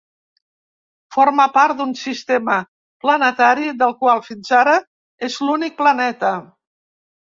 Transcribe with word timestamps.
Forma 1.15 1.45
part 1.57 1.77
d'un 1.81 1.91
sistema 2.03 2.55
planetari, 3.05 3.69
del 3.83 3.93
qual, 4.03 4.25
fins 4.31 4.53
ara, 4.63 4.77
és 5.29 5.41
l'únic 5.49 5.77
planeta. 5.83 6.33